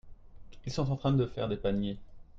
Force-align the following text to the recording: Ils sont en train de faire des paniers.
Ils 0.65 0.71
sont 0.71 0.89
en 0.91 0.95
train 0.95 1.11
de 1.11 1.27
faire 1.27 1.47
des 1.47 1.57
paniers. 1.57 1.99